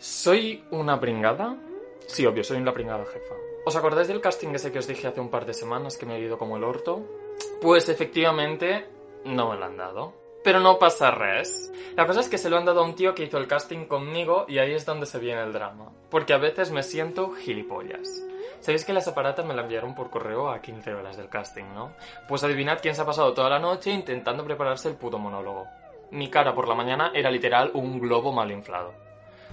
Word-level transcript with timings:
¿Soy 0.00 0.64
una 0.70 0.98
pringada? 0.98 1.58
Sí, 2.06 2.24
obvio, 2.24 2.42
soy 2.42 2.56
una 2.56 2.72
pringada 2.72 3.04
jefa. 3.04 3.34
¿Os 3.66 3.76
acordáis 3.76 4.08
del 4.08 4.22
casting 4.22 4.48
ese 4.54 4.72
que 4.72 4.78
os 4.78 4.86
dije 4.86 5.06
hace 5.06 5.20
un 5.20 5.28
par 5.28 5.44
de 5.44 5.52
semanas 5.52 5.98
que 5.98 6.06
me 6.06 6.14
ha 6.14 6.18
ido 6.18 6.38
como 6.38 6.56
el 6.56 6.64
orto? 6.64 7.02
Pues 7.60 7.90
efectivamente, 7.90 8.86
no 9.26 9.50
me 9.50 9.58
lo 9.58 9.64
han 9.66 9.76
dado. 9.76 10.14
Pero 10.42 10.60
no 10.60 10.78
pasa 10.78 11.10
res. 11.10 11.70
La 11.96 12.06
cosa 12.06 12.20
es 12.20 12.30
que 12.30 12.38
se 12.38 12.48
lo 12.48 12.56
han 12.56 12.64
dado 12.64 12.80
a 12.80 12.84
un 12.84 12.94
tío 12.94 13.14
que 13.14 13.24
hizo 13.24 13.36
el 13.36 13.46
casting 13.46 13.84
conmigo 13.84 14.46
y 14.48 14.56
ahí 14.56 14.72
es 14.72 14.86
donde 14.86 15.04
se 15.04 15.18
viene 15.18 15.42
el 15.42 15.52
drama. 15.52 15.92
Porque 16.08 16.32
a 16.32 16.38
veces 16.38 16.70
me 16.70 16.82
siento 16.82 17.32
gilipollas. 17.32 18.24
Sabéis 18.60 18.86
que 18.86 18.94
las 18.94 19.06
aparatas 19.06 19.44
me 19.44 19.52
la 19.52 19.64
enviaron 19.64 19.94
por 19.94 20.08
correo 20.08 20.48
a 20.48 20.62
15 20.62 20.94
horas 20.94 21.18
del 21.18 21.28
casting, 21.28 21.74
¿no? 21.74 21.92
Pues 22.26 22.42
adivinad 22.42 22.78
quién 22.80 22.94
se 22.94 23.02
ha 23.02 23.06
pasado 23.06 23.34
toda 23.34 23.50
la 23.50 23.58
noche 23.58 23.90
intentando 23.90 24.46
prepararse 24.46 24.88
el 24.88 24.96
puto 24.96 25.18
monólogo. 25.18 25.66
Mi 26.10 26.30
cara 26.30 26.54
por 26.54 26.68
la 26.68 26.74
mañana 26.74 27.12
era 27.14 27.30
literal 27.30 27.70
un 27.74 28.00
globo 28.00 28.32
mal 28.32 28.50
inflado. 28.50 29.09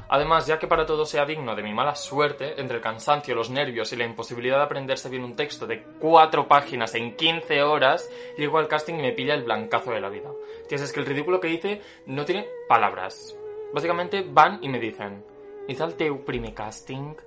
Además, 0.09 0.47
ya 0.47 0.57
que 0.57 0.67
para 0.67 0.85
todo 0.85 1.05
sea 1.05 1.25
digno 1.25 1.55
de 1.55 1.63
mi 1.63 1.73
mala 1.73 1.95
suerte, 1.95 2.59
entre 2.59 2.77
el 2.77 2.83
cansancio, 2.83 3.35
los 3.35 3.49
nervios 3.49 3.91
y 3.91 3.95
la 3.97 4.05
imposibilidad 4.05 4.57
de 4.57 4.63
aprenderse 4.63 5.09
bien 5.09 5.23
un 5.23 5.35
texto 5.35 5.67
de 5.67 5.83
cuatro 5.99 6.47
páginas 6.47 6.95
en 6.95 7.15
15 7.15 7.63
horas, 7.63 8.09
llego 8.37 8.57
al 8.57 8.67
casting 8.67 8.95
y 8.95 9.01
me 9.01 9.11
pilla 9.11 9.33
el 9.33 9.43
blancazo 9.43 9.91
de 9.91 10.01
la 10.01 10.09
vida. 10.09 10.31
Tías, 10.69 10.81
es 10.81 10.93
que 10.93 11.01
el 11.01 11.05
ridículo 11.05 11.39
que 11.39 11.49
hice 11.49 11.81
no 12.05 12.23
tiene 12.25 12.47
palabras. 12.67 13.35
Básicamente 13.73 14.25
van 14.27 14.59
y 14.61 14.69
me 14.69 14.79
dicen 14.79 15.23
«És 15.67 15.81
el 15.83 15.97
teu 15.99 16.21
primer 16.23 16.53
càsting?» 16.55 17.17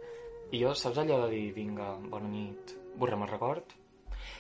I 0.51 0.63
jo, 0.63 0.73
saps 0.75 1.03
allò 1.03 1.19
de 1.27 1.35
dir 1.35 1.51
«Vinga, 1.53 1.93
bona 2.01 2.29
nit, 2.31 2.73
borrem 2.97 3.27
el 3.27 3.29
record?» 3.29 3.77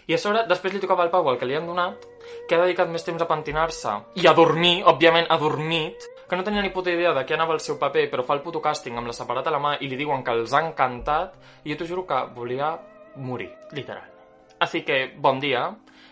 I 0.08 0.16
a 0.16 0.18
sobre, 0.18 0.46
després 0.48 0.72
li 0.72 0.80
tocava 0.82 1.04
al 1.04 1.12
Pau 1.12 1.28
el 1.30 1.36
que 1.38 1.46
li 1.46 1.54
han 1.54 1.68
donat, 1.68 2.06
que 2.48 2.56
ha 2.56 2.62
dedicat 2.64 2.88
més 2.90 3.04
temps 3.04 3.20
a 3.20 3.28
pentinar-se 3.28 3.92
a 3.92 4.32
dormir, 4.34 4.80
òbviament 4.88 5.28
ha 5.28 5.38
dormit, 5.38 6.08
que 6.30 6.36
no 6.36 6.44
tenia 6.46 6.62
ni 6.62 6.70
puta 6.70 6.92
idea 6.94 7.12
de 7.12 7.26
què 7.26 7.34
anava 7.34 7.56
el 7.58 7.60
seu 7.60 7.76
paper, 7.78 8.06
però 8.08 8.22
fa 8.24 8.38
el 8.38 8.44
puto 8.44 8.62
càsting 8.62 8.96
amb 8.96 9.10
la 9.10 9.16
separat 9.16 9.50
a 9.50 9.52
la 9.52 9.58
mà 9.58 9.74
i 9.82 9.90
li 9.90 9.98
diuen 9.98 10.22
que 10.24 10.32
els 10.32 10.54
ha 10.54 10.62
encantat, 10.62 11.34
i 11.64 11.74
jo 11.74 11.80
t'ho 11.80 11.90
juro 11.90 12.06
que 12.06 12.22
volia 12.36 12.70
morir, 13.16 13.50
literal. 13.72 14.06
Así 14.60 14.82
que, 14.82 15.12
bon 15.16 15.40
día. 15.40 15.70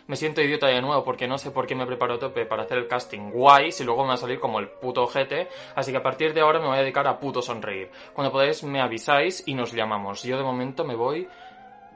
Me 0.09 0.17
siento 0.17 0.41
idiota 0.41 0.69
de 0.69 0.81
nuevo 0.81 1.05
porque 1.05 1.29
no 1.29 1.37
sé 1.37 1.51
por 1.51 1.67
qué 1.67 1.75
me 1.75 1.85
preparo 1.85 2.15
a 2.15 2.19
tope 2.19 2.47
para 2.47 2.63
hacer 2.63 2.79
el 2.79 2.89
casting 2.89 3.31
guay 3.31 3.71
si 3.71 3.85
luego 3.85 4.05
me 4.05 4.09
va 4.09 4.15
a 4.15 4.17
salir 4.17 4.41
como 4.41 4.59
el 4.59 4.67
puto 4.67 5.03
ojete. 5.03 5.49
Así 5.75 5.93
que 5.93 5.99
a 5.99 6.03
partir 6.03 6.33
de 6.33 6.41
ahora 6.41 6.59
me 6.59 6.67
voy 6.67 6.79
a 6.79 6.81
dedicar 6.81 7.07
a 7.07 7.21
puto 7.21 7.43
sonreír. 7.43 7.91
Cuando 8.15 8.33
podáis 8.33 8.65
me 8.65 8.81
avisáis 8.81 9.47
y 9.47 9.53
nos 9.53 9.73
llamamos. 9.75 10.23
Yo 10.23 10.39
de 10.39 10.45
momento 10.45 10.83
me 10.83 10.97
voy 10.97 11.29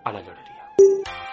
a 0.05 0.13
la 0.13 0.21
llorería. 0.21 1.32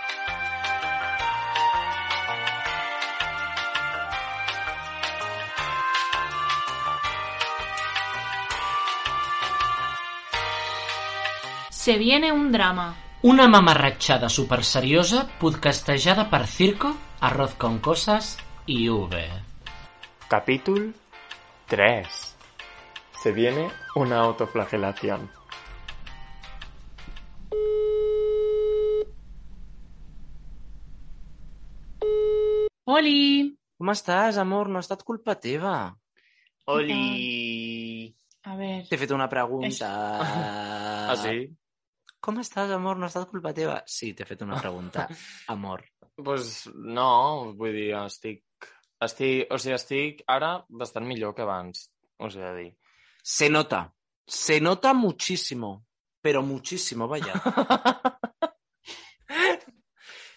Se 11.79 11.97
viene 11.97 12.29
un 12.29 12.51
drama. 12.51 12.93
Una 13.21 13.47
mamarratxada 13.47 14.27
super 14.27 14.65
seriosa 14.65 15.29
podcastejada 15.39 16.29
per 16.29 16.45
Circo, 16.45 16.89
Arroz 17.21 17.53
con 17.55 17.79
Cosas 17.79 18.37
y 18.65 18.89
V. 18.89 19.29
Capítulo 20.27 20.91
3. 21.67 22.35
Se 23.23 23.31
viene 23.31 23.69
una 23.95 24.19
autoflagelación. 24.19 25.31
Oli. 32.83 33.55
Com 33.79 33.93
estàs, 33.95 34.35
amor? 34.35 34.67
No 34.67 34.83
ha 34.83 34.83
estat 34.83 35.07
culpa 35.07 35.37
teva. 35.39 35.95
Oli. 36.67 38.11
A 38.43 38.59
ver. 38.59 38.83
T'he 38.91 38.99
fet 38.99 39.15
una 39.15 39.31
pregunta. 39.31 39.95
Ah, 41.09 41.15
sí? 41.17 41.47
Com 42.19 42.39
estàs, 42.41 42.71
amor? 42.75 42.97
No 42.99 43.07
ha 43.07 43.11
estat 43.11 43.29
culpa 43.31 43.53
teva? 43.55 43.79
Sí, 43.87 44.13
t'he 44.13 44.25
fet 44.27 44.41
una 44.43 44.59
pregunta, 44.59 45.07
amor. 45.55 45.85
Pues 46.19 46.67
no, 46.75 47.53
vull 47.55 47.73
dir, 47.77 47.93
estic... 48.05 48.43
Estic, 48.99 49.47
o 49.51 49.57
sigui, 49.57 49.75
estic 49.77 50.23
ara 50.27 50.57
bastant 50.69 51.05
millor 51.07 51.31
que 51.37 51.45
abans, 51.45 51.85
o 52.19 52.27
sigui, 52.29 52.49
dir. 52.57 52.73
Se 53.23 53.47
nota. 53.49 53.85
Se 54.27 54.59
nota 54.59 54.93
muchísimo. 54.93 55.85
Pero 56.21 56.41
muchísimo, 56.43 57.07
vaya. 57.07 57.31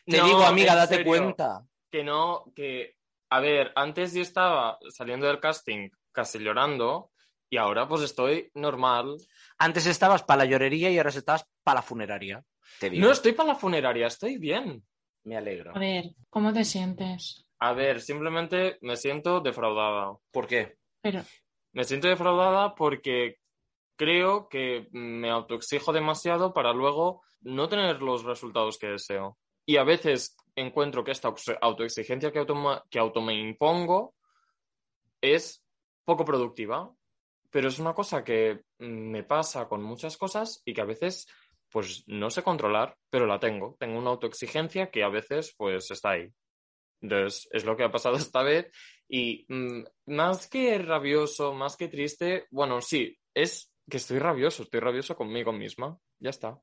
Te 0.04 0.16
No, 0.18 0.24
digo, 0.26 0.42
amiga, 0.44 0.74
date 0.74 0.96
serio. 0.96 1.06
cuenta. 1.06 1.64
Que 1.90 2.02
no, 2.04 2.44
que... 2.54 2.96
A 3.30 3.40
ver, 3.40 3.72
antes 3.76 4.12
yo 4.12 4.22
estaba 4.22 4.78
saliendo 4.90 5.26
del 5.26 5.40
casting 5.40 5.88
casi 6.12 6.38
llorando 6.38 7.11
y 7.52 7.58
ahora 7.58 7.86
pues 7.86 8.00
estoy 8.00 8.50
normal. 8.54 9.14
Antes 9.58 9.84
estabas 9.84 10.22
para 10.22 10.38
la 10.38 10.50
llorería 10.50 10.88
y 10.90 10.96
ahora 10.96 11.10
estabas 11.10 11.46
para 11.62 11.76
la 11.80 11.82
funeraria. 11.82 12.42
Te 12.80 12.88
digo. 12.88 13.04
No 13.04 13.12
estoy 13.12 13.32
para 13.32 13.50
la 13.50 13.54
funeraria, 13.56 14.06
estoy 14.06 14.38
bien. 14.38 14.82
Me 15.24 15.36
alegro. 15.36 15.76
A 15.76 15.78
ver, 15.78 16.14
¿cómo 16.30 16.50
te 16.54 16.64
sientes? 16.64 17.44
A 17.58 17.74
ver, 17.74 18.00
simplemente 18.00 18.78
me 18.80 18.96
siento 18.96 19.40
defraudada. 19.40 20.16
¿Por 20.30 20.46
qué? 20.46 20.78
Pero, 21.02 21.22
Me 21.74 21.84
siento 21.84 22.08
defraudada 22.08 22.74
porque 22.74 23.36
creo 23.96 24.48
que 24.48 24.88
me 24.92 25.28
autoexijo 25.30 25.92
demasiado 25.92 26.54
para 26.54 26.72
luego 26.72 27.22
no 27.42 27.68
tener 27.68 28.00
los 28.00 28.24
resultados 28.24 28.78
que 28.78 28.86
deseo. 28.88 29.36
Y 29.66 29.76
a 29.76 29.84
veces 29.84 30.36
encuentro 30.56 31.04
que 31.04 31.10
esta 31.10 31.28
auto- 31.28 31.58
autoexigencia 31.60 32.32
que, 32.32 32.38
auto, 32.38 32.82
que 32.90 32.98
auto 32.98 33.20
me 33.20 33.34
impongo 33.34 34.14
es 35.20 35.62
poco 36.04 36.24
productiva. 36.24 36.90
Pero 37.52 37.68
es 37.68 37.78
una 37.78 37.94
cosa 37.94 38.24
que 38.24 38.62
me 38.78 39.22
pasa 39.22 39.68
con 39.68 39.82
muchas 39.82 40.16
cosas 40.16 40.62
y 40.64 40.74
que 40.74 40.80
a 40.80 40.86
veces 40.86 41.28
pues 41.70 42.04
no 42.06 42.28
sé 42.30 42.42
controlar, 42.42 42.96
pero 43.08 43.26
la 43.26 43.38
tengo. 43.38 43.76
Tengo 43.78 43.98
una 43.98 44.10
autoexigencia 44.10 44.90
que 44.90 45.04
a 45.04 45.08
veces 45.08 45.54
pues 45.56 45.90
está 45.90 46.10
ahí. 46.10 46.32
Entonces, 47.00 47.48
es 47.52 47.64
lo 47.64 47.76
que 47.76 47.84
ha 47.84 47.90
pasado 47.90 48.16
esta 48.16 48.42
vez 48.42 48.70
y 49.08 49.44
mm, 49.48 49.84
más 50.06 50.48
que 50.48 50.78
rabioso, 50.78 51.52
más 51.52 51.76
que 51.76 51.88
triste, 51.88 52.46
bueno, 52.50 52.80
sí, 52.80 53.18
es 53.34 53.72
que 53.88 53.96
estoy 53.98 54.18
rabioso, 54.18 54.62
estoy 54.62 54.80
rabioso 54.80 55.16
conmigo 55.16 55.52
misma. 55.52 55.98
Ya 56.20 56.30
está. 56.30 56.60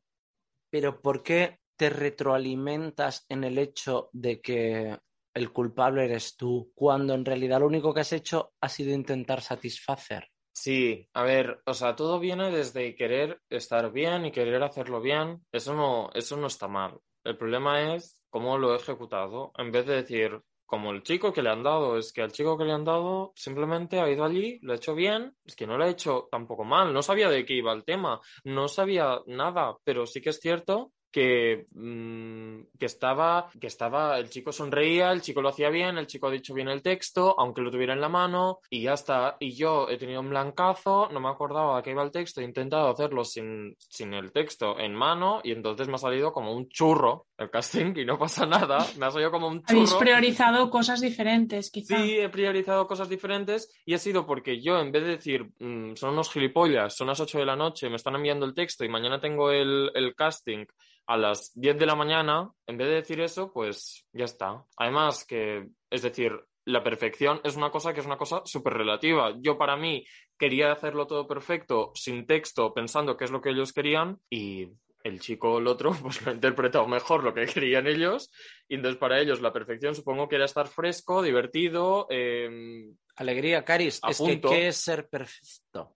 Pero 0.71 1.01
¿por 1.01 1.23
qué 1.23 1.59
te 1.75 1.89
retroalimentas 1.89 3.25
en 3.29 3.43
el 3.43 3.57
hecho 3.57 4.09
de 4.13 4.39
que 4.39 4.97
el 5.33 5.51
culpable 5.51 6.05
eres 6.05 6.37
tú, 6.37 6.71
cuando 6.75 7.13
en 7.13 7.25
realidad 7.25 7.59
lo 7.59 7.67
único 7.67 7.93
que 7.93 8.01
has 8.01 8.13
hecho 8.13 8.53
ha 8.61 8.69
sido 8.69 8.93
intentar 8.93 9.41
satisfacer? 9.41 10.29
Sí, 10.51 11.07
a 11.13 11.23
ver, 11.23 11.61
o 11.65 11.73
sea, 11.73 11.95
todo 11.95 12.19
viene 12.19 12.51
desde 12.51 12.95
querer 12.95 13.41
estar 13.49 13.91
bien 13.91 14.25
y 14.25 14.31
querer 14.31 14.61
hacerlo 14.61 14.99
bien. 15.01 15.45
Eso 15.51 15.73
no, 15.73 16.09
eso 16.13 16.35
no 16.37 16.47
está 16.47 16.67
mal. 16.67 16.99
El 17.23 17.37
problema 17.37 17.95
es 17.95 18.21
cómo 18.29 18.57
lo 18.57 18.73
he 18.73 18.77
ejecutado. 18.77 19.53
En 19.57 19.71
vez 19.71 19.85
de 19.85 19.95
decir, 19.95 20.41
como 20.65 20.91
el 20.91 21.01
chico 21.01 21.31
que 21.31 21.41
le 21.41 21.49
han 21.49 21.63
dado, 21.63 21.97
es 21.97 22.11
que 22.11 22.21
al 22.21 22.31
chico 22.33 22.57
que 22.57 22.65
le 22.65 22.73
han 22.73 22.83
dado 22.83 23.31
simplemente 23.35 24.01
ha 24.01 24.09
ido 24.09 24.25
allí, 24.25 24.59
lo 24.61 24.73
ha 24.73 24.75
hecho 24.75 24.95
bien, 24.95 25.35
es 25.45 25.55
que 25.55 25.65
no 25.65 25.77
lo 25.77 25.85
ha 25.85 25.89
hecho 25.89 26.27
tampoco 26.29 26.65
mal. 26.65 26.93
No 26.93 27.01
sabía 27.01 27.29
de 27.29 27.45
qué 27.45 27.53
iba 27.53 27.71
el 27.71 27.85
tema, 27.85 28.19
no 28.43 28.67
sabía 28.67 29.21
nada, 29.27 29.77
pero 29.85 30.05
sí 30.05 30.21
que 30.21 30.31
es 30.31 30.39
cierto 30.39 30.91
que, 31.11 31.65
mm, 31.71 32.61
que 32.79 32.85
estaba, 32.85 33.49
que 33.59 33.67
estaba, 33.67 34.17
el 34.19 34.29
chico 34.29 34.51
sonreía, 34.51 35.11
el 35.11 35.21
chico 35.21 35.41
lo 35.41 35.49
hacía 35.49 35.69
bien, 35.69 35.97
el 35.97 36.07
chico 36.07 36.27
ha 36.27 36.31
dicho 36.31 36.53
bien 36.53 36.67
el 36.69 36.81
texto, 36.81 37.35
aunque 37.39 37.61
lo 37.61 37.71
tuviera 37.71 37.93
en 37.93 38.01
la 38.01 38.09
mano, 38.09 38.59
y 38.69 38.83
ya 38.83 38.93
está. 38.93 39.37
Y 39.39 39.55
yo 39.55 39.89
he 39.89 39.97
tenido 39.97 40.21
un 40.21 40.29
blancazo, 40.29 41.09
no 41.11 41.19
me 41.19 41.29
acordaba 41.29 41.77
a 41.77 41.81
qué 41.81 41.91
iba 41.91 42.03
el 42.03 42.11
texto, 42.11 42.41
he 42.41 42.43
intentado 42.43 42.89
hacerlo 42.89 43.23
sin, 43.23 43.75
sin 43.79 44.13
el 44.13 44.31
texto 44.31 44.77
en 44.79 44.93
mano, 44.93 45.41
y 45.43 45.51
entonces 45.51 45.87
me 45.87 45.95
ha 45.95 45.99
salido 45.99 46.31
como 46.31 46.53
un 46.53 46.67
churro 46.69 47.25
el 47.37 47.49
casting, 47.49 47.93
y 47.97 48.05
no 48.05 48.17
pasa 48.19 48.45
nada, 48.45 48.85
me 48.97 49.05
ha 49.05 49.11
salido 49.11 49.31
como 49.31 49.47
un 49.47 49.63
Habéis 49.65 49.89
churro. 49.89 49.99
priorizado 49.99 50.69
cosas 50.69 51.01
diferentes, 51.01 51.71
quizá. 51.71 51.97
Sí, 51.97 52.17
he 52.17 52.29
priorizado 52.29 52.85
cosas 52.87 53.09
diferentes 53.09 53.71
y 53.85 53.93
ha 53.93 53.97
sido 53.97 54.25
porque 54.25 54.61
yo, 54.61 54.79
en 54.79 54.91
vez 54.91 55.03
de 55.03 55.09
decir, 55.11 55.45
"Mm, 55.59 55.95
son 55.95 56.11
unos 56.11 56.29
gilipollas, 56.31 56.95
son 56.95 57.07
las 57.07 57.19
8 57.19 57.39
de 57.39 57.45
la 57.45 57.55
noche, 57.55 57.89
me 57.89 57.95
están 57.95 58.15
enviando 58.15 58.45
el 58.45 58.53
texto 58.53 58.83
y 58.85 58.89
mañana 58.89 59.19
tengo 59.19 59.51
el, 59.51 59.89
el 59.95 60.13
casting 60.15 60.65
a 61.09 61.17
las 61.17 61.51
10 61.55 61.79
de 61.79 61.85
la 61.87 61.95
mañana, 61.95 62.51
en 62.67 62.77
vez 62.77 62.87
de 62.87 62.93
decir 62.93 63.19
eso, 63.19 63.51
pues 63.51 64.05
ya 64.13 64.25
está. 64.25 64.63
Además 64.77 65.25
que, 65.25 65.67
es 65.89 66.03
decir, 66.03 66.39
la 66.65 66.83
perfección 66.83 67.41
es 67.43 67.55
una 67.55 67.71
cosa 67.71 67.93
que 67.93 68.01
es 68.01 68.05
una 68.05 68.17
cosa 68.17 68.43
súper 68.45 68.73
relativa. 68.73 69.33
Yo 69.39 69.57
para 69.57 69.75
mí 69.75 70.05
quería 70.37 70.71
hacerlo 70.71 71.07
todo 71.07 71.27
perfecto, 71.27 71.91
sin 71.95 72.27
texto, 72.27 72.75
pensando 72.75 73.17
qué 73.17 73.25
es 73.25 73.31
lo 73.31 73.41
que 73.41 73.49
ellos 73.49 73.73
querían 73.73 74.19
y 74.29 74.67
el 75.03 75.19
chico 75.19 75.53
o 75.53 75.59
el 75.59 75.67
otro 75.67 75.91
pues 76.01 76.21
lo 76.21 76.31
ha 76.31 76.35
interpretado 76.35 76.87
mejor 76.87 77.23
lo 77.23 77.33
que 77.33 77.47
querían 77.47 77.87
ellos 77.87 78.29
y 78.67 78.75
entonces 78.75 78.99
para 78.99 79.19
ellos 79.19 79.39
la 79.39 79.53
perfección 79.53 79.95
supongo 79.95 80.27
que 80.27 80.35
era 80.35 80.43
estar 80.43 80.67
fresco, 80.67 81.23
divertido, 81.23 82.05
em, 82.09 82.95
Alegría, 83.15 83.65
Caris. 83.65 83.99
A 84.03 84.11
es 84.11 84.19
que. 84.19 84.39
¿qué 84.39 84.67
es 84.67 84.77
ser 84.77 85.09
perfecto? 85.09 85.95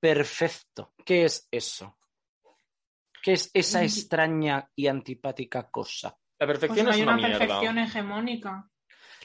Perfecto. 0.00 0.92
¿Qué 1.04 1.24
es 1.24 1.48
eso? 1.50 1.97
¿Qué 3.28 3.34
es 3.34 3.50
esa 3.52 3.82
extraña 3.82 4.70
y 4.74 4.86
antipática 4.86 5.68
cosa? 5.70 6.16
La 6.38 6.46
Pues 6.46 6.58
perfección 6.60 6.86
no 6.86 6.90
es 6.92 6.96
hay 6.96 7.02
una, 7.02 7.12
una 7.12 7.28
mierda. 7.28 7.38
perfección 7.46 7.78
hegemónica. 7.78 8.70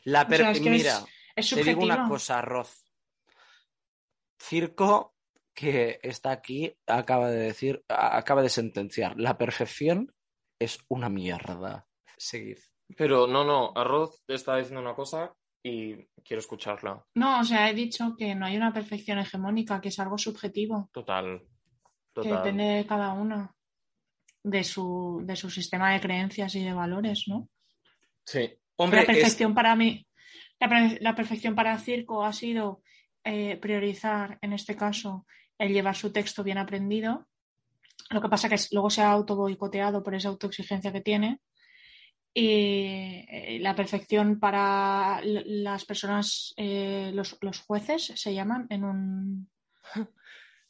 La 0.03 0.19
O 0.23 0.27
sea, 0.27 0.27
per- 0.29 0.41
es 0.47 0.59
que 0.59 0.69
Mira, 0.69 0.99
Es 1.37 1.49
te 1.49 1.63
digo 1.63 1.83
una 1.83 2.07
cosa, 2.09 2.39
Arroz. 2.39 2.83
Circo, 4.41 5.15
que 5.55 5.99
está 6.03 6.31
aquí, 6.31 6.75
acaba 6.87 7.29
de 7.29 7.39
decir, 7.39 7.83
acaba 7.87 8.41
de 8.41 8.49
sentenciar. 8.49 9.17
La 9.17 9.37
perfección 9.37 10.13
es 10.59 10.79
una 10.89 11.09
mierda. 11.09 11.87
Seguid. 12.17 12.57
Pero 12.97 13.25
no, 13.27 13.43
no, 13.45 13.71
Arroz 13.75 14.21
está 14.27 14.57
diciendo 14.57 14.81
una 14.81 14.95
cosa 14.95 15.33
y 15.63 15.95
quiero 16.25 16.39
escucharla. 16.39 17.05
No, 17.15 17.39
o 17.39 17.43
sea, 17.45 17.69
he 17.69 17.73
dicho 17.73 18.15
que 18.17 18.35
no 18.35 18.45
hay 18.45 18.57
una 18.57 18.73
perfección 18.73 19.19
hegemónica, 19.19 19.79
que 19.79 19.87
es 19.89 19.99
algo 19.99 20.17
subjetivo, 20.17 20.89
Total. 20.91 21.39
que 21.39 22.21
Total. 22.21 22.37
depende 22.43 22.63
de 22.65 22.85
cada 22.85 23.13
uno, 23.13 23.55
de 24.43 24.63
su, 24.63 25.21
de 25.25 25.35
su 25.35 25.49
sistema 25.49 25.91
de 25.93 26.01
creencias 26.01 26.53
y 26.55 26.63
de 26.63 26.73
valores, 26.73 27.25
¿no? 27.27 27.49
Sí. 28.25 28.53
Hombre, 28.75 28.97
la 28.97 29.01
es- 29.03 29.07
perfección 29.07 29.53
para 29.53 29.75
mí, 29.75 30.05
la, 30.99 31.15
perfección 31.15 31.55
para 31.55 31.77
Circo 31.79 32.23
ha 32.23 32.33
sido 32.33 32.81
eh, 33.23 33.57
priorizar, 33.57 34.37
en 34.41 34.53
este 34.53 34.75
caso, 34.75 35.25
el 35.57 35.71
llevar 35.71 35.95
su 35.95 36.11
texto 36.11 36.43
bien 36.43 36.57
aprendido. 36.57 37.27
Lo 38.09 38.21
que 38.21 38.29
pasa 38.29 38.49
que 38.49 38.55
es- 38.55 38.71
luego 38.71 38.89
se 38.89 39.01
ha 39.01 39.11
auto 39.11 39.35
boicoteado 39.35 40.03
por 40.03 40.15
esa 40.15 40.29
autoexigencia 40.29 40.91
que 40.91 41.01
tiene. 41.01 41.39
Y 42.35 43.25
eh, 43.29 43.59
la 43.61 43.75
perfección 43.75 44.39
para 44.39 45.21
las 45.23 45.85
personas, 45.85 46.53
eh, 46.57 47.11
los, 47.13 47.37
los 47.41 47.59
jueces 47.59 48.05
se 48.15 48.33
llaman 48.33 48.65
en 48.69 48.83
un 48.83 49.49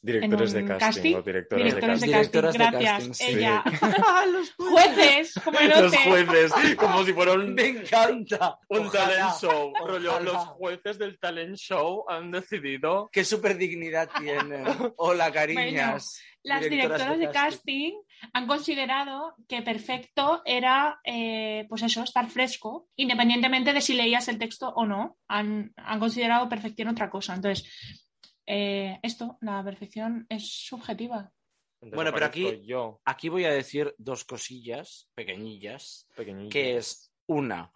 Directores 0.04 0.52
de 0.52 0.66
casting, 0.66 0.78
casting, 0.78 1.14
o 1.14 1.22
directoras 1.22 1.64
directores 1.64 2.00
de 2.00 2.06
de 2.06 2.12
casting. 2.12 2.40
de 2.42 2.58
Gracias, 2.58 2.92
casting, 2.92 3.12
sí. 3.14 3.24
ella. 3.38 3.64
Los 4.32 4.54
Jueces, 4.58 5.34
como 5.42 5.58
el 5.60 5.68
Los 5.70 5.96
jueces, 5.96 6.52
como 6.76 7.04
si 7.04 7.12
fuera 7.14 7.32
un, 7.32 7.54
Me 7.54 7.68
encanta. 7.68 8.58
un 8.68 8.86
Ojalá. 8.86 9.06
talent 9.06 9.40
show. 9.40 9.72
Rollo, 9.86 10.20
los 10.20 10.36
jueces 10.36 10.98
del 10.98 11.18
talent 11.18 11.56
show 11.56 12.04
han 12.06 12.30
decidido. 12.30 13.08
Qué 13.10 13.24
super 13.24 13.56
dignidad 13.56 14.10
tienen. 14.18 14.64
Hola, 14.96 15.32
cariñas. 15.32 16.20
Las 16.42 16.60
directoras 16.60 17.18
de 17.18 17.30
casting 17.30 17.92
han 18.34 18.46
considerado 18.46 19.34
que 19.48 19.62
perfecto 19.62 20.42
era, 20.44 21.00
eh, 21.02 21.64
pues 21.70 21.82
eso, 21.82 22.02
estar 22.02 22.28
fresco, 22.28 22.88
independientemente 22.96 23.72
de 23.72 23.80
si 23.80 23.94
leías 23.94 24.28
el 24.28 24.38
texto 24.38 24.68
o 24.68 24.84
no. 24.84 25.16
Han, 25.28 25.72
han 25.76 25.98
considerado 25.98 26.46
perfección 26.50 26.88
otra 26.88 27.08
cosa. 27.08 27.34
Entonces, 27.34 28.03
eh, 28.46 28.98
esto, 29.02 29.38
la 29.40 29.62
perfección 29.64 30.26
es 30.28 30.46
subjetiva. 30.66 31.32
Entonces 31.80 31.96
Bueno, 31.96 32.12
pero 32.12 32.26
aquí- 32.26 32.62
Yo, 32.64 33.00
Aquí 33.04 33.28
voy 33.28 33.44
a 33.44 33.52
decir 33.52 33.94
dos 33.98 34.24
cosillas 34.24 35.08
pequeñillas, 35.14 36.08
que 36.50 36.76
es 36.76 37.12
una, 37.26 37.72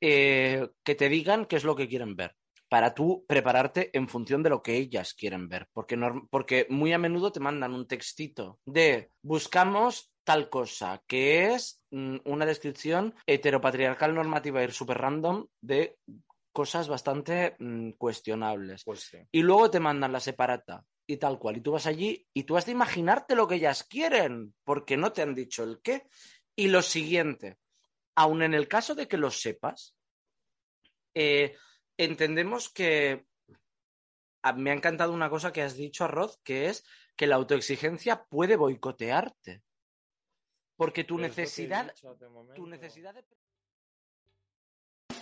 eh, 0.00 0.68
que 0.84 0.94
te 0.94 1.08
digan 1.08 1.46
qué 1.46 1.56
es 1.56 1.64
lo 1.64 1.74
que 1.76 1.88
quieren 1.88 2.16
ver, 2.16 2.36
para 2.68 2.94
tú 2.94 3.24
prepararte 3.26 3.90
en 3.96 4.08
función 4.08 4.42
de 4.42 4.50
lo 4.50 4.62
que 4.62 4.76
ellas 4.76 5.14
quieren 5.14 5.48
ver, 5.48 5.68
porque, 5.72 5.98
porque 6.30 6.66
muy 6.70 6.92
a 6.92 6.98
menudo 6.98 7.32
te 7.32 7.40
mandan 7.40 7.74
un 7.74 7.86
textito 7.86 8.60
de 8.64 9.10
buscamos 9.22 10.10
tal 10.24 10.48
cosa, 10.48 11.02
que 11.06 11.52
es 11.52 11.82
mm, 11.90 12.18
una 12.24 12.46
descripción 12.46 13.14
heteropatriarcal 13.26 14.14
normativa 14.14 14.62
y 14.62 14.70
super 14.70 14.98
random 14.98 15.46
de 15.60 15.98
cosas 16.52 16.88
bastante 16.88 17.56
mm, 17.58 17.92
cuestionables. 17.92 18.84
Pues 18.84 19.00
sí. 19.00 19.18
y 19.32 19.42
luego 19.42 19.70
te 19.70 19.80
mandan 19.80 20.12
la 20.12 20.20
separata 20.20 20.84
y 21.06 21.16
tal 21.16 21.38
cual. 21.38 21.56
Y 21.56 21.60
tú 21.60 21.72
vas 21.72 21.86
allí 21.86 22.26
y 22.32 22.44
tú 22.44 22.56
has 22.56 22.66
de 22.66 22.72
imaginarte 22.72 23.34
lo 23.34 23.48
que 23.48 23.56
ellas 23.56 23.84
quieren, 23.84 24.54
porque 24.64 24.96
no 24.96 25.12
te 25.12 25.22
han 25.22 25.34
dicho 25.34 25.64
el 25.64 25.80
qué. 25.82 26.06
Y 26.54 26.68
lo 26.68 26.82
siguiente, 26.82 27.58
aun 28.14 28.42
en 28.42 28.54
el 28.54 28.68
caso 28.68 28.94
de 28.94 29.08
que 29.08 29.16
lo 29.16 29.30
sepas, 29.30 29.96
eh, 31.14 31.56
entendemos 31.96 32.68
que 32.68 33.26
me 34.56 34.70
ha 34.70 34.74
encantado 34.74 35.12
una 35.12 35.30
cosa 35.30 35.52
que 35.52 35.62
has 35.62 35.76
dicho, 35.76 36.04
Arroz, 36.04 36.40
que 36.42 36.68
es 36.68 36.84
que 37.16 37.26
la 37.26 37.36
autoexigencia 37.36 38.24
puede 38.24 38.56
boicotearte. 38.56 39.62
Porque 40.76 41.04
tu 41.04 41.16
Pero 41.16 41.28
necesidad, 41.28 41.94
tu 42.54 42.66
necesidad 42.66 43.14
de... 43.14 43.24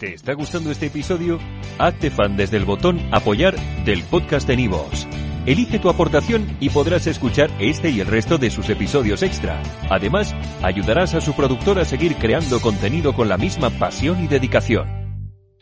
¿Te 0.00 0.14
está 0.14 0.32
gustando 0.32 0.70
este 0.70 0.86
episodio? 0.86 1.38
Hazte 1.78 2.10
fan 2.10 2.34
desde 2.34 2.56
el 2.56 2.64
botón 2.64 2.98
Apoyar 3.12 3.54
del 3.84 4.02
podcast 4.02 4.48
de 4.48 4.56
Nivos. 4.56 5.06
Elige 5.44 5.78
tu 5.78 5.90
aportación 5.90 6.56
y 6.58 6.70
podrás 6.70 7.06
escuchar 7.06 7.50
este 7.58 7.90
y 7.90 8.00
el 8.00 8.06
resto 8.06 8.38
de 8.38 8.48
sus 8.48 8.70
episodios 8.70 9.22
extra. 9.22 9.62
Además, 9.90 10.34
ayudarás 10.62 11.12
a 11.12 11.20
su 11.20 11.34
productor 11.34 11.78
a 11.78 11.84
seguir 11.84 12.16
creando 12.16 12.62
contenido 12.62 13.12
con 13.12 13.28
la 13.28 13.36
misma 13.36 13.68
pasión 13.68 14.24
y 14.24 14.26
dedicación. 14.26 14.99